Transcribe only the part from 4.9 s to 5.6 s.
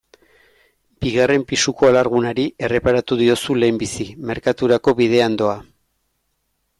bidean doa.